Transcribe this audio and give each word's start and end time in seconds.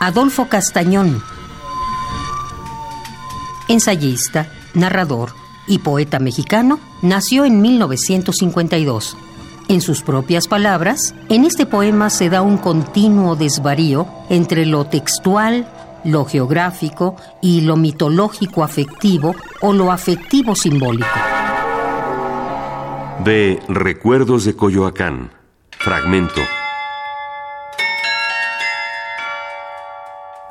Adolfo 0.00 0.48
Castañón, 0.48 1.22
ensayista, 3.68 4.48
narrador 4.74 5.30
y 5.66 5.78
poeta 5.78 6.18
mexicano, 6.18 6.78
nació 7.02 7.44
en 7.44 7.60
1952. 7.60 9.16
En 9.68 9.80
sus 9.80 10.02
propias 10.02 10.46
palabras, 10.46 11.14
en 11.28 11.44
este 11.44 11.66
poema 11.66 12.08
se 12.10 12.30
da 12.30 12.40
un 12.40 12.56
continuo 12.56 13.34
desvarío 13.34 14.06
entre 14.28 14.64
lo 14.64 14.84
textual, 14.84 15.66
lo 16.04 16.24
geográfico 16.24 17.16
y 17.42 17.62
lo 17.62 17.76
mitológico 17.76 18.62
afectivo 18.62 19.34
o 19.60 19.72
lo 19.72 19.90
afectivo 19.90 20.54
simbólico. 20.54 21.08
De 23.24 23.60
Recuerdos 23.66 24.44
de 24.44 24.54
Coyoacán, 24.54 25.32
fragmento. 25.86 26.42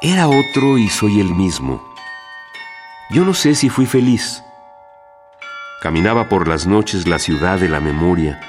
Era 0.02 0.30
otro 0.30 0.78
y 0.78 0.88
soy 0.88 1.20
el 1.20 1.36
mismo. 1.36 1.84
Yo 3.10 3.26
no 3.26 3.34
sé 3.34 3.54
si 3.54 3.68
fui 3.68 3.86
feliz. 3.86 4.42
Caminaba 5.82 6.30
por 6.30 6.48
las 6.48 6.68
noches 6.68 7.06
la 7.06 7.20
ciudad 7.20 7.60
de 7.60 7.68
la 7.68 7.82
memoria 7.82 8.40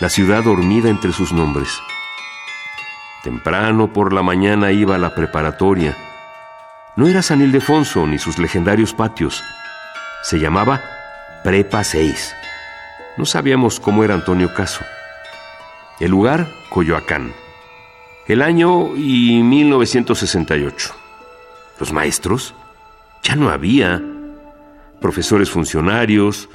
la 0.00 0.08
ciudad 0.08 0.42
dormida 0.42 0.88
entre 0.88 1.12
sus 1.12 1.32
nombres. 1.32 1.80
Temprano 3.22 3.92
por 3.92 4.12
la 4.12 4.24
mañana 4.24 4.72
iba 4.72 4.96
a 4.96 4.98
la 4.98 5.14
preparatoria. 5.14 5.96
No 6.96 7.06
era 7.06 7.22
San 7.22 7.40
Ildefonso 7.40 8.08
ni 8.08 8.18
sus 8.18 8.40
legendarios 8.40 8.92
patios. 8.92 9.44
Se 10.24 10.40
llamaba 10.40 10.82
Prepa 11.44 11.84
6. 11.84 12.34
No 13.16 13.24
sabíamos 13.24 13.78
cómo 13.78 14.02
era 14.02 14.14
Antonio 14.14 14.52
Caso. 14.52 14.84
El 16.02 16.10
lugar, 16.10 16.52
Coyoacán. 16.68 17.32
El 18.26 18.42
año 18.42 18.96
y 18.96 19.40
1968. 19.44 20.92
Los 21.78 21.92
maestros 21.92 22.56
ya 23.22 23.36
no 23.36 23.50
había. 23.50 24.02
Profesores 25.00 25.48
funcionarios, 25.48 26.48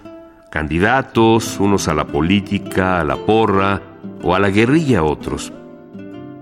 candidatos, 0.52 1.62
unos 1.62 1.88
a 1.88 1.94
la 1.94 2.08
política, 2.08 3.00
a 3.00 3.06
la 3.06 3.16
porra 3.16 3.82
o 4.22 4.36
a 4.36 4.40
la 4.40 4.50
guerrilla 4.50 5.04
otros, 5.04 5.54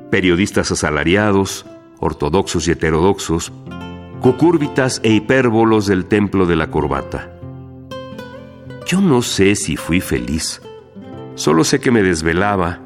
periodistas 0.10 0.72
asalariados, 0.72 1.68
ortodoxos 2.00 2.68
y 2.68 2.72
heterodoxos, 2.72 3.54
cocúrbitas 4.20 5.00
e 5.04 5.12
hipérbolos 5.12 5.86
del 5.86 6.06
templo 6.06 6.48
de 6.48 6.56
la 6.56 6.72
corbata. 6.72 7.32
Yo 8.88 9.00
no 9.00 9.22
sé 9.22 9.56
si 9.56 9.78
fui 9.78 10.02
feliz, 10.02 10.60
solo 11.36 11.64
sé 11.64 11.80
que 11.80 11.92
me 11.92 12.02
desvelaba, 12.02 12.85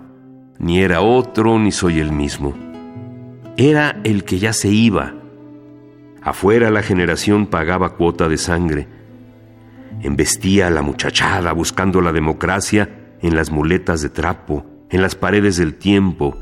ni 0.60 0.82
era 0.82 1.02
otro 1.02 1.58
ni 1.58 1.72
soy 1.72 2.00
el 2.00 2.12
mismo. 2.12 2.54
Era 3.58 4.00
el 4.04 4.24
que 4.24 4.40
ya 4.40 4.54
se 4.54 4.70
iba. 4.70 5.16
Afuera 6.22 6.70
la 6.70 6.84
generación 6.84 7.48
pagaba 7.48 7.96
cuota 7.96 8.30
de 8.30 8.38
sangre, 8.38 8.88
Embestía 10.02 10.68
a 10.68 10.70
la 10.70 10.82
muchachada 10.82 11.52
buscando 11.52 12.00
la 12.00 12.14
democracia 12.14 12.90
en 13.22 13.36
las 13.36 13.52
muletas 13.52 14.02
de 14.02 14.10
trapo, 14.10 14.66
en 14.90 15.02
las 15.02 15.16
paredes 15.16 15.58
del 15.58 15.76
tiempo, 15.76 16.38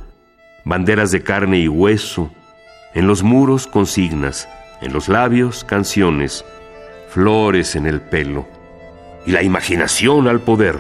banderas 0.64 1.12
de 1.12 1.24
carne 1.24 1.60
y 1.60 1.68
hueso, 1.68 2.32
en 2.94 3.08
los 3.08 3.24
muros 3.24 3.66
consignas, 3.66 4.48
en 4.80 4.94
los 4.94 5.10
labios 5.10 5.64
canciones, 5.64 6.46
flores 7.10 7.76
en 7.76 7.88
el 7.88 8.00
pelo, 8.00 8.48
y 9.26 9.32
la 9.32 9.42
imaginación 9.42 10.28
al 10.28 10.40
poder, 10.40 10.78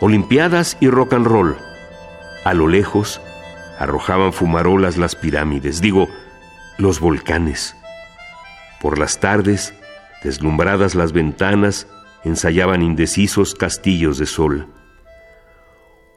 olimpiadas 0.00 0.76
y 0.80 0.88
rock 0.88 1.12
and 1.12 1.26
roll. 1.26 1.56
A 2.44 2.54
lo 2.54 2.68
lejos 2.68 3.20
arrojaban 3.78 4.32
fumarolas 4.32 4.96
las 4.96 5.14
pirámides, 5.14 5.80
digo, 5.80 6.08
los 6.78 7.00
volcanes. 7.00 7.76
Por 8.80 8.98
las 8.98 9.18
tardes, 9.20 9.74
Deslumbradas 10.22 10.96
las 10.96 11.12
ventanas, 11.12 11.86
ensayaban 12.24 12.82
indecisos 12.82 13.54
castillos 13.54 14.18
de 14.18 14.26
sol. 14.26 14.66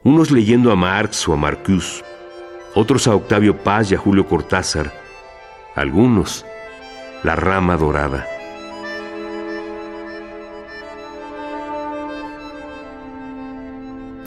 Unos 0.02 0.32
leyendo 0.32 0.72
a 0.72 0.76
Marx 0.76 1.28
o 1.28 1.34
a 1.34 1.36
Marcuse, 1.36 2.02
otros 2.74 3.06
a 3.06 3.14
Octavio 3.14 3.58
Paz 3.58 3.92
y 3.92 3.94
a 3.94 3.98
Julio 3.98 4.26
Cortázar, 4.26 4.92
algunos 5.76 6.44
la 7.22 7.36
rama 7.36 7.76
dorada. 7.76 8.26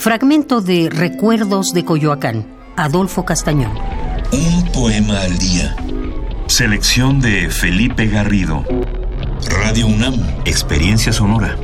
Fragmento 0.06 0.62
de 0.62 0.92
Recuerdos 0.92 1.74
de 1.74 1.84
Coyoacán, 1.84 2.46
Adolfo 2.76 3.26
Castañón. 3.26 3.72
Un 4.32 4.72
poema 4.72 5.20
al 5.22 5.36
día. 5.40 5.76
Selección 6.46 7.20
de 7.20 7.50
Felipe 7.50 8.06
Garrido. 8.06 8.64
Radio 9.64 9.88
UNAM. 9.88 10.14
Experiencia 10.46 11.12
sonora. 11.12 11.58